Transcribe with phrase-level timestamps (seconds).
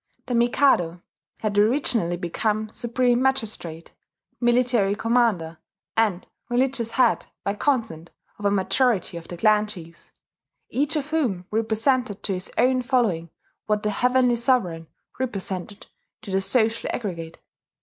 [0.25, 1.03] The Mikado
[1.41, 3.91] had originally become supreme magistrate,
[4.39, 5.59] military commander,
[5.95, 8.09] and religious head by consent
[8.39, 10.09] of a majority of the clan chiefs,
[10.71, 13.29] each of whom represented to his own following
[13.67, 14.87] what the "Heavenly Sovereign"
[15.19, 15.85] represented
[16.23, 17.37] to the social aggregate.